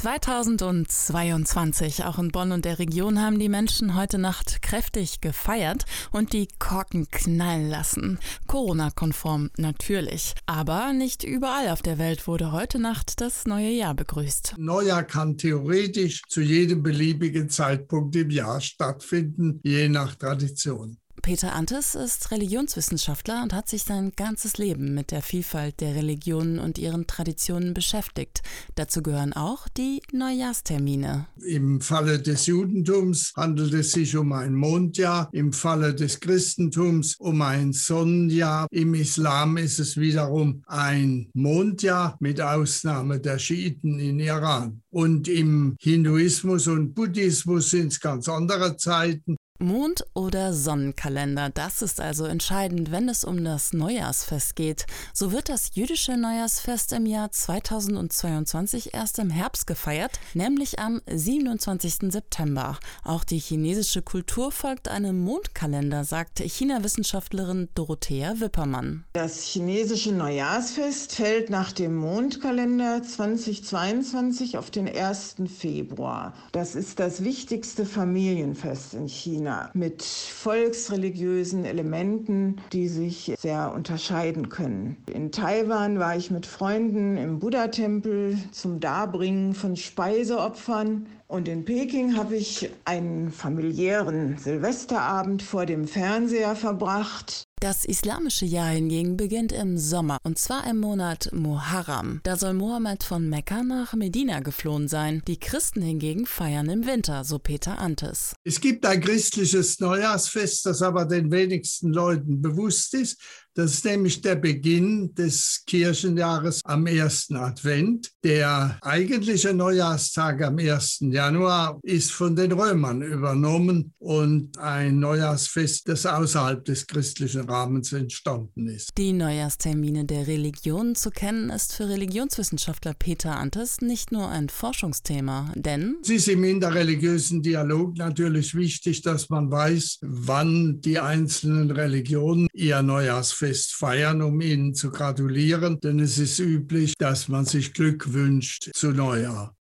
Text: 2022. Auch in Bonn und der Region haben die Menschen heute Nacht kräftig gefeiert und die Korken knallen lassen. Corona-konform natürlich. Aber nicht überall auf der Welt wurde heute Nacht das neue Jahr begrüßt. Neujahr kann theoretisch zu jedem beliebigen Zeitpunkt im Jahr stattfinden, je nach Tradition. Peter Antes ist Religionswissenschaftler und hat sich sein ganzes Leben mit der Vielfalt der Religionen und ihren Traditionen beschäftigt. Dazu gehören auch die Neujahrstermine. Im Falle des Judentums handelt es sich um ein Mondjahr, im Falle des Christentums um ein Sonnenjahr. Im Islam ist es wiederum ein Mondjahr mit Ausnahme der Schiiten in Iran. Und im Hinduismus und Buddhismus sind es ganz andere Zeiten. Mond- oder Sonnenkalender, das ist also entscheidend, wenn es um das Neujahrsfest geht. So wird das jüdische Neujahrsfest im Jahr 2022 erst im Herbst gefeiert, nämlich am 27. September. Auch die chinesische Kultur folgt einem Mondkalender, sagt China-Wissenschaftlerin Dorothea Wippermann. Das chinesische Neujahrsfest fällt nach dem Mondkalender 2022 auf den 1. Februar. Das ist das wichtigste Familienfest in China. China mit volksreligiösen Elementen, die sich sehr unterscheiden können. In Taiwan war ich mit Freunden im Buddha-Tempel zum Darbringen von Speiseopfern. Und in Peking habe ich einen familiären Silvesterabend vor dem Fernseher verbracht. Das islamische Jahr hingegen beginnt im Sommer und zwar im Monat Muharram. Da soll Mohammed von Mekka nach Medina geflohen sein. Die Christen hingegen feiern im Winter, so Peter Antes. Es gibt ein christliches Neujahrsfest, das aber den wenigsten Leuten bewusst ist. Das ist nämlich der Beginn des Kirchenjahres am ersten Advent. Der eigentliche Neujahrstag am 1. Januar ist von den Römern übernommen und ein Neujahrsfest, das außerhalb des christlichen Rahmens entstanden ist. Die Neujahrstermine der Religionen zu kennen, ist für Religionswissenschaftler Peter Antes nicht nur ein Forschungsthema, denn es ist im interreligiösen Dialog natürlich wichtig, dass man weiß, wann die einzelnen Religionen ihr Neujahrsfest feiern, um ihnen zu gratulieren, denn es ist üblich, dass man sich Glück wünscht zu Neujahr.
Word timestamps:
2022. 0.00 2.04
Auch 2.04 2.18
in 2.18 2.28
Bonn 2.28 2.52
und 2.52 2.64
der 2.64 2.78
Region 2.78 3.20
haben 3.20 3.38
die 3.38 3.50
Menschen 3.50 3.94
heute 3.94 4.16
Nacht 4.16 4.62
kräftig 4.62 5.20
gefeiert 5.20 5.84
und 6.10 6.32
die 6.32 6.48
Korken 6.58 7.10
knallen 7.10 7.68
lassen. 7.68 8.18
Corona-konform 8.46 9.50
natürlich. 9.58 10.32
Aber 10.46 10.94
nicht 10.94 11.22
überall 11.22 11.68
auf 11.68 11.82
der 11.82 11.98
Welt 11.98 12.26
wurde 12.26 12.50
heute 12.50 12.78
Nacht 12.78 13.20
das 13.20 13.44
neue 13.44 13.72
Jahr 13.72 13.94
begrüßt. 13.94 14.54
Neujahr 14.56 15.02
kann 15.02 15.36
theoretisch 15.36 16.22
zu 16.28 16.40
jedem 16.40 16.82
beliebigen 16.82 17.50
Zeitpunkt 17.50 18.16
im 18.16 18.30
Jahr 18.30 18.62
stattfinden, 18.62 19.60
je 19.62 19.90
nach 19.90 20.14
Tradition. 20.14 20.96
Peter 21.22 21.54
Antes 21.54 21.94
ist 21.94 22.30
Religionswissenschaftler 22.30 23.42
und 23.42 23.52
hat 23.52 23.68
sich 23.68 23.82
sein 23.82 24.12
ganzes 24.16 24.58
Leben 24.58 24.94
mit 24.94 25.10
der 25.10 25.22
Vielfalt 25.22 25.80
der 25.80 25.94
Religionen 25.94 26.58
und 26.58 26.78
ihren 26.78 27.06
Traditionen 27.06 27.74
beschäftigt. 27.74 28.42
Dazu 28.74 29.02
gehören 29.02 29.32
auch 29.32 29.68
die 29.68 30.00
Neujahrstermine. 30.12 31.26
Im 31.46 31.80
Falle 31.80 32.20
des 32.20 32.46
Judentums 32.46 33.32
handelt 33.36 33.74
es 33.74 33.92
sich 33.92 34.16
um 34.16 34.32
ein 34.32 34.54
Mondjahr, 34.54 35.28
im 35.32 35.52
Falle 35.52 35.94
des 35.94 36.20
Christentums 36.20 37.16
um 37.18 37.42
ein 37.42 37.72
Sonnenjahr. 37.72 38.66
Im 38.70 38.94
Islam 38.94 39.56
ist 39.56 39.78
es 39.78 39.96
wiederum 39.96 40.62
ein 40.66 41.30
Mondjahr 41.34 42.16
mit 42.20 42.40
Ausnahme 42.40 43.20
der 43.20 43.38
Schiiten 43.38 43.98
in 43.98 44.20
Iran. 44.20 44.82
Und 44.90 45.28
im 45.28 45.76
Hinduismus 45.80 46.66
und 46.66 46.94
Buddhismus 46.94 47.70
sind 47.70 47.92
es 47.92 48.00
ganz 48.00 48.28
andere 48.28 48.76
Zeiten. 48.76 49.36
Mond- 49.60 50.06
oder 50.14 50.54
Sonnenkalender, 50.54 51.50
das 51.50 51.82
ist 51.82 52.00
also 52.00 52.24
entscheidend, 52.24 52.90
wenn 52.90 53.10
es 53.10 53.24
um 53.24 53.44
das 53.44 53.74
Neujahrsfest 53.74 54.56
geht. 54.56 54.86
So 55.12 55.32
wird 55.32 55.50
das 55.50 55.74
jüdische 55.74 56.16
Neujahrsfest 56.16 56.94
im 56.94 57.04
Jahr 57.04 57.30
2022 57.30 58.94
erst 58.94 59.18
im 59.18 59.28
Herbst 59.28 59.66
gefeiert, 59.66 60.18
nämlich 60.32 60.78
am 60.78 61.02
27. 61.06 62.10
September. 62.10 62.78
Auch 63.04 63.22
die 63.22 63.38
chinesische 63.38 64.00
Kultur 64.00 64.50
folgt 64.50 64.88
einem 64.88 65.20
Mondkalender, 65.22 66.04
sagt 66.04 66.40
China-Wissenschaftlerin 66.40 67.68
Dorothea 67.74 68.40
Wippermann. 68.40 69.04
Das 69.12 69.42
chinesische 69.42 70.12
Neujahrsfest 70.12 71.14
fällt 71.16 71.50
nach 71.50 71.72
dem 71.72 71.96
Mondkalender 71.96 73.02
2022 73.02 74.56
auf 74.56 74.70
den 74.70 74.88
1. 74.88 75.36
Februar. 75.54 76.32
Das 76.52 76.74
ist 76.74 76.98
das 76.98 77.22
wichtigste 77.22 77.84
Familienfest 77.84 78.94
in 78.94 79.06
China. 79.06 79.49
China 79.50 79.70
mit 79.74 80.02
volksreligiösen 80.02 81.64
Elementen, 81.64 82.60
die 82.72 82.88
sich 82.88 83.32
sehr 83.38 83.72
unterscheiden 83.74 84.48
können. 84.48 84.96
In 85.12 85.32
Taiwan 85.32 85.98
war 85.98 86.16
ich 86.16 86.30
mit 86.30 86.46
Freunden 86.46 87.16
im 87.16 87.40
Buddha-Tempel 87.40 88.38
zum 88.52 88.80
Darbringen 88.80 89.54
von 89.54 89.76
Speiseopfern. 89.76 91.06
Und 91.26 91.48
in 91.48 91.64
Peking 91.64 92.16
habe 92.16 92.36
ich 92.36 92.70
einen 92.84 93.30
familiären 93.30 94.36
Silvesterabend 94.38 95.42
vor 95.42 95.66
dem 95.66 95.86
Fernseher 95.86 96.56
verbracht. 96.56 97.44
Das 97.60 97.84
islamische 97.84 98.46
Jahr 98.46 98.70
hingegen 98.70 99.18
beginnt 99.18 99.52
im 99.52 99.76
Sommer 99.76 100.16
und 100.22 100.38
zwar 100.38 100.66
im 100.66 100.80
Monat 100.80 101.28
Muharram. 101.34 102.20
Da 102.22 102.38
soll 102.38 102.54
Mohammed 102.54 103.04
von 103.04 103.28
Mekka 103.28 103.62
nach 103.62 103.92
Medina 103.92 104.40
geflohen 104.40 104.88
sein. 104.88 105.20
Die 105.26 105.38
Christen 105.38 105.82
hingegen 105.82 106.24
feiern 106.24 106.70
im 106.70 106.86
Winter, 106.86 107.22
so 107.22 107.38
Peter 107.38 107.78
Antes. 107.78 108.34
Es 108.44 108.62
gibt 108.62 108.86
ein 108.86 109.02
christliches 109.02 109.78
Neujahrsfest, 109.78 110.64
das 110.64 110.80
aber 110.80 111.04
den 111.04 111.30
wenigsten 111.30 111.92
Leuten 111.92 112.40
bewusst 112.40 112.94
ist. 112.94 113.20
Das 113.54 113.74
ist 113.74 113.84
nämlich 113.84 114.22
der 114.22 114.36
Beginn 114.36 115.12
des 115.14 115.64
Kirchenjahres 115.66 116.62
am 116.64 116.86
ersten 116.86 117.36
Advent. 117.36 118.10
Der 118.22 118.78
eigentliche 118.80 119.52
Neujahrstag 119.52 120.40
am 120.42 120.58
1. 120.58 121.00
Januar 121.10 121.80
ist 121.82 122.12
von 122.12 122.36
den 122.36 122.52
Römern 122.52 123.02
übernommen 123.02 123.92
und 123.98 124.56
ein 124.56 125.00
Neujahrsfest, 125.00 125.88
das 125.88 126.06
außerhalb 126.06 126.64
des 126.64 126.86
christlichen 126.86 127.49
Rahmens 127.50 127.92
entstanden 127.92 128.68
ist. 128.68 128.90
Die 128.96 129.12
Neujahrstermine 129.12 130.04
der 130.04 130.26
Religionen 130.26 130.94
zu 130.94 131.10
kennen, 131.10 131.50
ist 131.50 131.74
für 131.74 131.88
Religionswissenschaftler 131.88 132.94
Peter 132.94 133.36
Antes 133.36 133.80
nicht 133.80 134.12
nur 134.12 134.28
ein 134.28 134.48
Forschungsthema, 134.48 135.52
denn 135.56 135.96
es 136.02 136.10
ist 136.10 136.28
im 136.28 136.44
interreligiösen 136.44 137.42
Dialog 137.42 137.96
natürlich 137.96 138.54
wichtig, 138.54 139.02
dass 139.02 139.28
man 139.28 139.50
weiß, 139.50 139.98
wann 140.02 140.80
die 140.80 140.98
einzelnen 140.98 141.70
Religionen 141.70 142.48
ihr 142.52 142.82
Neujahrsfest 142.82 143.74
feiern, 143.74 144.22
um 144.22 144.40
ihnen 144.40 144.74
zu 144.74 144.90
gratulieren, 144.90 145.80
denn 145.80 145.98
es 146.00 146.18
ist 146.18 146.38
üblich, 146.38 146.94
dass 146.98 147.28
man 147.28 147.44
sich 147.44 147.72
Glück 147.72 148.12
wünscht 148.12 148.70
zu 148.74 148.92
Neujahr. 148.92 149.56